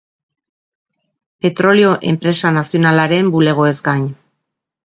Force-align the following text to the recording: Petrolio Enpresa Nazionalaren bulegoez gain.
Petrolio 1.45 1.93
Enpresa 2.13 2.55
Nazionalaren 2.57 3.33
bulegoez 3.39 3.79
gain. 3.91 4.13